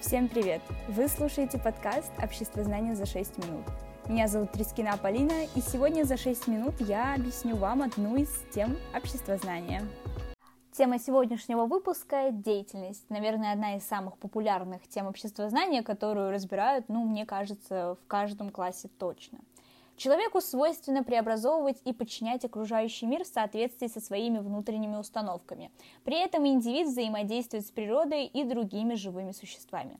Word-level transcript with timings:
Всем 0.00 0.28
привет! 0.28 0.62
Вы 0.86 1.08
слушаете 1.08 1.58
подкаст 1.58 2.12
«Общество 2.22 2.62
знания 2.62 2.94
за 2.94 3.04
6 3.04 3.38
минут». 3.38 3.66
Меня 4.06 4.28
зовут 4.28 4.52
Трискина 4.52 4.96
Полина, 4.96 5.44
и 5.56 5.60
сегодня 5.60 6.04
за 6.04 6.16
6 6.16 6.46
минут 6.46 6.74
я 6.80 7.14
объясню 7.14 7.56
вам 7.56 7.82
одну 7.82 8.14
из 8.14 8.28
тем 8.54 8.76
общества 8.94 9.36
знания. 9.38 9.82
Тема 10.70 11.00
сегодняшнего 11.00 11.66
выпуска– 11.66 12.30
деятельность. 12.32 13.10
Наверное, 13.10 13.52
одна 13.52 13.74
из 13.74 13.82
самых 13.82 14.18
популярных 14.18 14.86
тем 14.86 15.08
общества 15.08 15.48
знания, 15.48 15.82
которую 15.82 16.30
разбирают, 16.30 16.88
ну, 16.88 17.04
мне 17.04 17.26
кажется, 17.26 17.96
в 18.00 18.06
каждом 18.06 18.50
классе 18.50 18.88
точно– 18.98 19.40
Человеку 19.98 20.40
свойственно 20.40 21.02
преобразовывать 21.02 21.82
и 21.84 21.92
подчинять 21.92 22.44
окружающий 22.44 23.04
мир 23.06 23.24
в 23.24 23.26
соответствии 23.26 23.88
со 23.88 24.00
своими 24.00 24.38
внутренними 24.38 24.94
установками. 24.94 25.72
При 26.04 26.16
этом 26.16 26.46
индивид 26.46 26.86
взаимодействует 26.86 27.66
с 27.66 27.70
природой 27.72 28.26
и 28.26 28.44
другими 28.44 28.94
живыми 28.94 29.32
существами. 29.32 29.98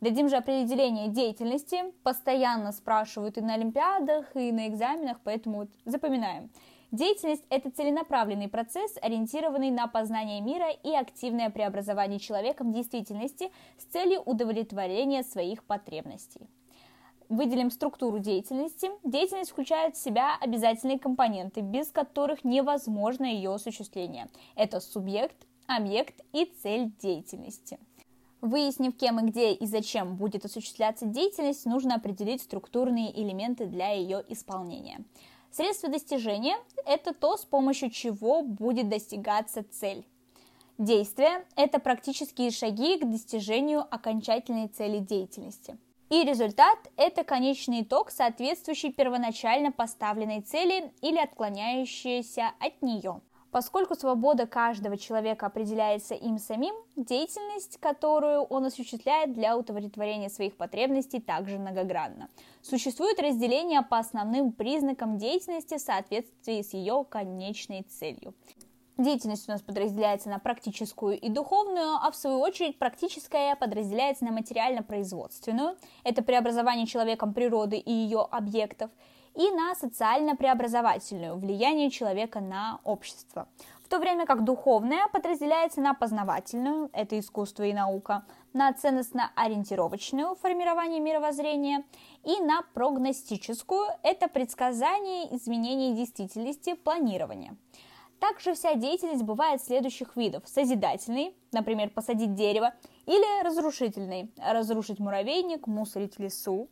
Дадим 0.00 0.28
же 0.28 0.36
определение 0.36 1.08
деятельности. 1.08 1.92
Постоянно 2.04 2.70
спрашивают 2.70 3.36
и 3.36 3.40
на 3.40 3.54
олимпиадах, 3.54 4.26
и 4.36 4.52
на 4.52 4.68
экзаменах, 4.68 5.18
поэтому 5.24 5.58
вот 5.58 5.70
запоминаем. 5.86 6.48
Деятельность– 6.92 7.44
это 7.50 7.72
целенаправленный 7.72 8.48
процесс, 8.48 8.96
ориентированный 9.02 9.72
на 9.72 9.88
познание 9.88 10.40
мира 10.40 10.70
и 10.70 10.94
активное 10.94 11.50
преобразование 11.50 12.20
человеком 12.20 12.70
действительности 12.70 13.50
с 13.76 13.84
целью 13.86 14.20
удовлетворения 14.20 15.24
своих 15.24 15.64
потребностей. 15.64 16.46
Выделим 17.32 17.70
структуру 17.70 18.18
деятельности. 18.18 18.90
Деятельность 19.04 19.52
включает 19.52 19.96
в 19.96 19.98
себя 19.98 20.36
обязательные 20.38 20.98
компоненты, 20.98 21.62
без 21.62 21.88
которых 21.88 22.44
невозможно 22.44 23.24
ее 23.24 23.54
осуществление. 23.54 24.28
Это 24.54 24.80
субъект, 24.80 25.46
объект 25.66 26.20
и 26.34 26.44
цель 26.44 26.92
деятельности. 27.00 27.78
Выяснив, 28.42 28.94
кем 28.94 29.18
и 29.18 29.30
где 29.30 29.54
и 29.54 29.64
зачем 29.64 30.16
будет 30.16 30.44
осуществляться 30.44 31.06
деятельность, 31.06 31.64
нужно 31.64 31.94
определить 31.94 32.42
структурные 32.42 33.18
элементы 33.18 33.64
для 33.64 33.92
ее 33.92 34.22
исполнения. 34.28 35.02
Средство 35.50 35.88
достижения– 35.88 36.58
это 36.84 37.14
то, 37.14 37.38
с 37.38 37.46
помощью 37.46 37.88
чего 37.88 38.42
будет 38.42 38.90
достигаться 38.90 39.64
цель. 39.70 40.04
Действие– 40.76 41.46
это 41.56 41.78
практические 41.78 42.50
шаги 42.50 42.98
к 42.98 43.10
достижению 43.10 43.86
окончательной 43.90 44.68
цели 44.68 44.98
деятельности– 44.98 45.78
и 46.12 46.24
результат– 46.24 46.78
это 46.98 47.24
конечный 47.24 47.80
итог, 47.80 48.10
соответствующий 48.10 48.92
первоначально 48.92 49.72
поставленной 49.72 50.42
цели 50.42 50.92
или 51.00 51.16
отклоняющийся 51.16 52.50
от 52.60 52.82
нее. 52.82 53.22
Поскольку 53.50 53.94
свобода 53.94 54.46
каждого 54.46 54.98
человека 54.98 55.46
определяется 55.46 56.14
им 56.14 56.38
самим, 56.38 56.74
деятельность, 56.96 57.78
которую 57.80 58.42
он 58.42 58.66
осуществляет 58.66 59.32
для 59.32 59.56
удовлетворения 59.56 60.28
своих 60.28 60.54
потребностей, 60.58 61.18
также 61.18 61.58
многогранна. 61.58 62.28
Существует 62.60 63.18
разделение 63.18 63.80
по 63.80 63.98
основным 63.98 64.52
признакам 64.52 65.16
деятельности 65.16 65.78
в 65.78 65.80
соответствии 65.80 66.60
с 66.60 66.74
ее 66.74 67.06
конечной 67.08 67.84
целью. 67.84 68.34
Деятельность 68.98 69.48
у 69.48 69.52
нас 69.52 69.62
подразделяется 69.62 70.28
на 70.28 70.38
практическую 70.38 71.18
и 71.18 71.30
духовную, 71.30 71.96
а 72.02 72.10
в 72.10 72.16
свою 72.16 72.40
очередь 72.40 72.78
практическая 72.78 73.56
подразделяется 73.56 74.24
на 74.26 74.32
материально-производственную, 74.32 75.76
это 76.04 76.22
преобразование 76.22 76.86
человеком 76.86 77.32
природы 77.32 77.78
и 77.78 77.90
ее 77.90 78.20
объектов, 78.30 78.90
и 79.34 79.50
на 79.50 79.74
социально-преобразовательную, 79.74 81.36
влияние 81.38 81.88
человека 81.90 82.40
на 82.40 82.80
общество. 82.84 83.48
В 83.82 83.88
то 83.88 83.98
время 83.98 84.26
как 84.26 84.44
духовная 84.44 85.08
подразделяется 85.08 85.80
на 85.80 85.94
познавательную, 85.94 86.90
это 86.92 87.18
искусство 87.18 87.62
и 87.62 87.72
наука, 87.72 88.26
на 88.52 88.70
ценностно-ориентировочную, 88.74 90.34
формирование 90.34 91.00
мировоззрения, 91.00 91.84
и 92.24 92.40
на 92.42 92.60
прогностическую, 92.74 93.86
это 94.02 94.28
предсказание 94.28 95.34
изменений 95.34 95.94
действительности, 95.94 96.74
планирование– 96.74 97.56
также 98.22 98.54
вся 98.54 98.74
деятельность 98.74 99.24
бывает 99.24 99.60
следующих 99.60 100.14
видов. 100.16 100.44
Созидательный, 100.46 101.34
например, 101.50 101.90
посадить 101.90 102.34
дерево, 102.34 102.72
или 103.04 103.44
разрушительный, 103.44 104.30
разрушить 104.38 105.00
муравейник, 105.00 105.66
мусорить 105.66 106.20
лесу. 106.20 106.70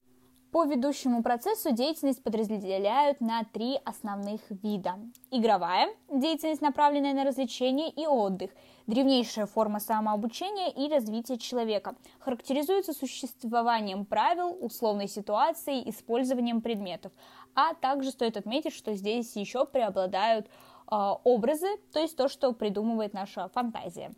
По 0.53 0.65
ведущему 0.65 1.25
процессу 1.25 1.73
деятельность 1.73 2.23
подразделяют 2.23 3.21
на 3.21 3.43
три 3.43 3.81
основных 3.85 4.41
вида. 4.49 4.95
Игровая– 5.33 5.89
деятельность, 6.09 6.61
направленная 6.61 7.15
на 7.15 7.25
развлечение 7.25 7.91
и 7.91 8.07
отдых, 8.07 8.51
древнейшая 8.87 9.47
форма 9.47 9.81
самообучения 9.81 10.69
и 10.71 10.89
развития 10.89 11.37
человека, 11.37 11.97
характеризуется 12.21 12.93
существованием 12.93 14.05
правил, 14.05 14.57
условной 14.61 15.09
ситуации, 15.09 15.89
использованием 15.89 16.61
предметов. 16.61 17.11
А 17.57 17.75
также 17.75 18.13
стоит 18.13 18.37
отметить, 18.37 18.73
что 18.73 18.95
здесь 18.95 19.35
еще 19.35 19.67
преобладают 19.67 20.49
образы, 20.91 21.69
то 21.93 22.01
есть 22.01 22.17
то, 22.17 22.29
что 22.29 22.53
придумывает 22.53 23.15
наша 23.15 23.49
фантазия. 23.49 24.13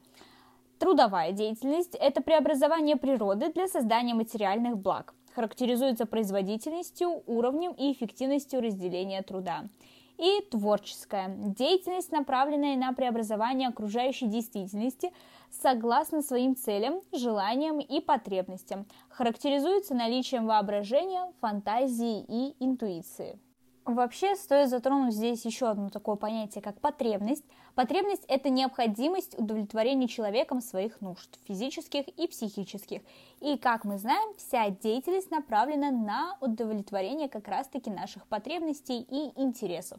Трудовая 0.78 1.32
деятельность– 1.32 1.94
это 2.00 2.22
преобразование 2.22 2.96
природы 2.96 3.52
для 3.52 3.68
создания 3.68 4.14
материальных 4.14 4.76
благ. 4.76 5.14
Характеризуется 5.34 6.06
производительностью, 6.06 7.22
уровнем 7.26 7.72
и 7.72 7.92
эффективностью 7.92 8.60
разделения 8.60 9.22
труда. 9.22 9.68
И 10.18 10.40
творческая 10.50 11.34
деятельность, 11.36 12.12
направленная 12.12 12.76
на 12.76 12.92
преобразование 12.92 13.68
окружающей 13.68 14.26
действительности 14.26 15.12
согласно 15.50 16.20
своим 16.20 16.56
целям, 16.56 17.00
желаниям 17.12 17.78
и 17.78 18.00
потребностям. 18.00 18.86
Характеризуется 19.08 19.94
наличием 19.94 20.46
воображения, 20.46 21.32
фантазии 21.40 22.24
и 22.28 22.56
интуиции. 22.58 23.38
Вообще 23.84 24.36
стоит 24.36 24.70
затронуть 24.70 25.12
здесь 25.12 25.44
еще 25.44 25.68
одно 25.68 25.90
такое 25.90 26.14
понятие, 26.14 26.62
как 26.62 26.80
потребность. 26.80 27.44
Потребность– 27.74 28.24
это 28.28 28.48
необходимость 28.48 29.36
удовлетворения 29.36 30.06
человеком 30.06 30.60
своих 30.60 31.00
нужд, 31.00 31.28
физических 31.48 32.06
и 32.06 32.28
психических. 32.28 33.02
И, 33.40 33.58
как 33.58 33.84
мы 33.84 33.98
знаем, 33.98 34.34
вся 34.36 34.70
деятельность 34.70 35.32
направлена 35.32 35.90
на 35.90 36.36
удовлетворение 36.40 37.28
как 37.28 37.48
раз-таки 37.48 37.90
наших 37.90 38.26
потребностей 38.28 39.00
и 39.00 39.32
интересов. 39.40 39.98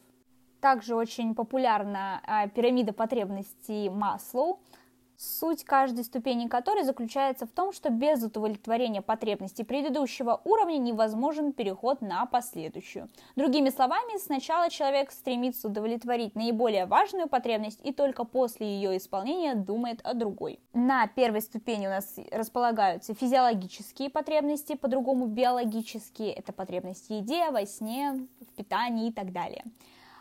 Также 0.61 0.95
очень 0.95 1.35
популярна 1.35 2.21
а, 2.25 2.47
пирамида 2.47 2.93
потребностей 2.93 3.89
Маслоу– 3.89 4.61
суть 5.17 5.63
каждой 5.63 6.03
ступени 6.03 6.47
которой 6.47 6.83
заключается 6.83 7.45
в 7.45 7.51
том, 7.51 7.71
что 7.73 7.89
без 7.89 8.23
удовлетворения 8.23 9.01
потребностей 9.01 9.63
предыдущего 9.63 10.41
уровня 10.43 10.77
невозможен 10.77 11.53
переход 11.53 12.01
на 12.01 12.25
последующую. 12.25 13.09
Другими 13.35 13.69
словами, 13.69 14.17
сначала 14.19 14.69
человек 14.69 15.11
стремится 15.11 15.67
удовлетворить 15.67 16.35
наиболее 16.35 16.85
важную 16.85 17.27
потребность 17.27 17.79
и 17.83 17.93
только 17.93 18.23
после 18.23 18.67
ее 18.67 18.97
исполнения 18.97 19.55
думает 19.55 20.01
о 20.03 20.13
другой. 20.13 20.59
На 20.73 21.07
первой 21.07 21.41
ступени 21.41 21.87
у 21.87 21.89
нас 21.89 22.15
располагаются 22.31 23.13
физиологические 23.13 24.09
потребности, 24.09 24.75
по-другому 24.75 25.27
биологические, 25.27 26.33
это 26.33 26.53
потребности 26.53 27.13
в 27.13 27.15
еде, 27.17 27.49
во 27.51 27.65
сне, 27.65 28.27
в 28.41 28.53
питании 28.55 29.09
и 29.09 29.13
так 29.13 29.31
далее. 29.31 29.63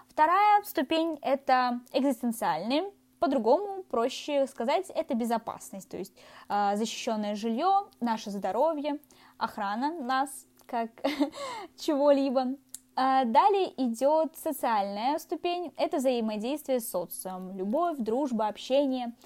Вторая 0.08 0.62
ступень– 0.64 1.18
это 1.22 1.80
экзистенциальные, 1.92 2.90
по-другому, 3.18 3.71
проще 3.92 4.48
сказать, 4.48 4.90
это 4.90 5.14
безопасность, 5.14 5.88
то 5.88 5.96
есть 5.96 6.12
э, 6.48 6.72
защищенное 6.74 7.36
жилье, 7.36 7.86
наше 8.00 8.30
здоровье, 8.30 8.98
охрана 9.38 9.92
нас 9.92 10.46
как 10.66 10.90
чего-либо. 11.76 12.56
А 12.96 13.24
далее 13.24 13.72
идет 13.76 14.36
социальная 14.36 15.18
ступень, 15.18 15.72
это 15.76 15.98
взаимодействие 15.98 16.80
с 16.80 16.90
социумом, 16.90 17.56
любовь, 17.56 17.98
дружба, 17.98 18.48
общение– 18.48 19.12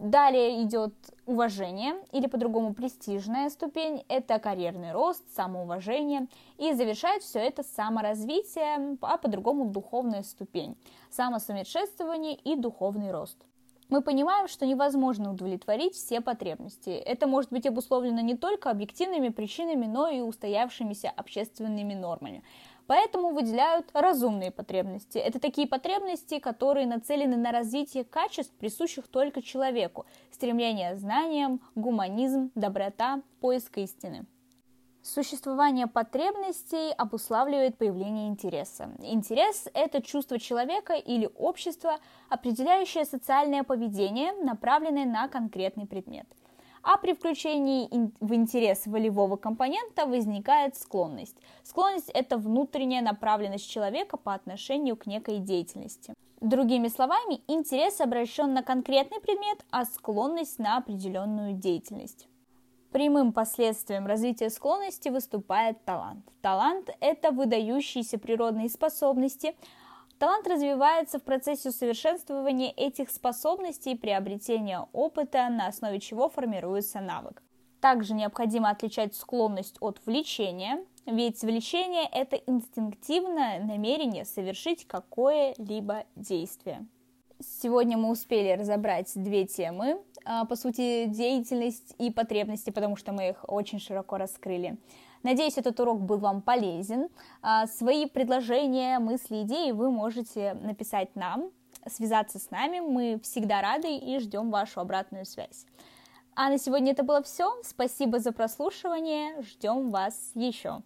Далее 0.00 0.62
идет 0.62 0.94
уважение, 1.26 1.94
или 2.10 2.26
по-другому 2.26 2.72
престижная 2.72 3.50
ступень, 3.50 4.02
это 4.08 4.38
карьерный 4.38 4.92
рост, 4.92 5.22
самоуважение, 5.34 6.26
и 6.56 6.72
завершает 6.72 7.22
все 7.22 7.40
это 7.40 7.62
саморазвитие, 7.62 8.96
а 9.02 9.18
по-другому 9.18 9.66
духовная 9.66 10.22
ступень, 10.22 10.74
самосовершенствование 11.10 12.34
и 12.34 12.56
духовный 12.56 13.12
рост. 13.12 13.36
Мы 13.90 14.02
понимаем, 14.02 14.46
что 14.46 14.66
невозможно 14.66 15.32
удовлетворить 15.32 15.94
все 15.94 16.20
потребности. 16.20 16.90
Это 16.90 17.26
может 17.26 17.50
быть 17.50 17.66
обусловлено 17.66 18.20
не 18.20 18.36
только 18.36 18.70
объективными 18.70 19.30
причинами, 19.30 19.86
но 19.86 20.08
и 20.08 20.20
устоявшимися 20.20 21.10
общественными 21.10 21.94
нормами. 21.94 22.44
Поэтому 22.86 23.30
выделяют 23.30 23.88
разумные 23.92 24.52
потребности. 24.52 25.18
Это 25.18 25.40
такие 25.40 25.66
потребности, 25.66 26.38
которые 26.38 26.86
нацелены 26.86 27.36
на 27.36 27.50
развитие 27.50 28.04
качеств, 28.04 28.52
присущих 28.54 29.08
только 29.08 29.42
человеку. 29.42 30.06
Стремление 30.30 30.94
к 30.94 30.98
знаниям, 30.98 31.60
гуманизм, 31.74 32.52
доброта, 32.54 33.22
поиск 33.40 33.78
истины. 33.78 34.24
Существование 35.12 35.88
потребностей 35.88 36.92
обуславливает 36.96 37.76
появление 37.76 38.28
интереса. 38.28 38.92
Интерес– 39.00 39.66
это 39.74 40.00
чувство 40.00 40.38
человека 40.38 40.92
или 40.92 41.28
общества, 41.36 41.96
определяющее 42.28 43.04
социальное 43.04 43.64
поведение, 43.64 44.32
направленное 44.34 45.06
на 45.06 45.26
конкретный 45.26 45.86
предмет. 45.86 46.26
а 46.82 46.96
при 46.96 47.12
включении 47.12 47.88
в 48.20 48.34
интерес 48.34 48.86
волевого 48.86 49.36
компонента 49.36 50.06
возникает 50.06 50.76
склонность. 50.76 51.36
Склонность– 51.64 52.08
это 52.14 52.38
внутренняя 52.38 53.02
направленность 53.02 53.68
человека 53.68 54.16
по 54.16 54.32
отношению 54.32 54.96
к 54.96 55.06
некой 55.06 55.40
деятельности. 55.40 56.14
Другими 56.40 56.88
словами, 56.88 57.42
интерес 57.48 58.00
обращен 58.00 58.54
на 58.54 58.62
конкретный 58.62 59.20
предмет, 59.20 59.58
а 59.70 59.84
склонность 59.84 60.58
на 60.58 60.78
определенную 60.78 61.52
деятельность. 61.52 62.29
Прямым 62.92 63.32
последствием 63.32 64.06
развития 64.06 64.50
склонности 64.50 65.10
выступает 65.10 65.84
талант. 65.84 66.24
Талант– 66.42 66.90
это 67.00 67.30
выдающиеся 67.30 68.18
природные 68.18 68.68
способности. 68.68 69.54
Талант 70.18 70.48
развивается 70.48 71.20
в 71.20 71.22
процессе 71.22 71.68
усовершенствования 71.68 72.72
этих 72.76 73.10
способностей 73.10 73.92
и 73.92 73.96
приобретения 73.96 74.88
опыта, 74.92 75.48
на 75.50 75.68
основе 75.68 76.00
чего 76.00 76.28
формируется 76.28 77.00
навык. 77.00 77.44
Также 77.80 78.12
необходимо 78.12 78.70
отличать 78.70 79.14
склонность 79.14 79.76
от 79.80 80.04
влечения, 80.04 80.84
ведь 81.06 81.40
влечение– 81.42 82.08
это 82.12 82.36
инстинктивное 82.36 83.60
намерение 83.60 84.24
совершить 84.24 84.84
какое-либо 84.88 86.06
действие. 86.16 86.86
Сегодня 87.38 87.96
мы 87.96 88.10
успели 88.10 88.60
разобрать 88.60 89.10
две 89.14 89.46
темы, 89.46 90.02
по 90.48 90.56
сути, 90.56 91.06
деятельность 91.06 91.94
и 91.98 92.10
потребности, 92.10 92.70
потому 92.70 92.96
что 92.96 93.12
мы 93.12 93.30
их 93.30 93.44
очень 93.48 93.80
широко 93.80 94.16
раскрыли. 94.16 94.78
Надеюсь, 95.22 95.58
этот 95.58 95.78
урок 95.80 96.00
был 96.00 96.18
вам 96.18 96.40
полезен. 96.40 97.08
А, 97.42 97.66
свои 97.66 98.06
предложения, 98.06 98.98
мысли, 98.98 99.42
идеи 99.42 99.72
вы 99.72 99.90
можете 99.90 100.54
написать 100.54 101.14
нам, 101.14 101.50
связаться 101.86 102.38
с 102.38 102.50
нами. 102.50 102.80
Мы 102.80 103.20
всегда 103.22 103.60
рады 103.60 103.96
и 103.96 104.18
ждем 104.18 104.50
вашу 104.50 104.80
обратную 104.80 105.26
связь. 105.26 105.66
А 106.34 106.48
на 106.48 106.58
сегодня 106.58 106.92
это 106.92 107.02
было 107.02 107.22
все. 107.22 107.52
Спасибо 107.62 108.18
за 108.18 108.32
прослушивание. 108.32 109.42
Ждем 109.42 109.90
вас 109.90 110.30
еще. 110.34 110.82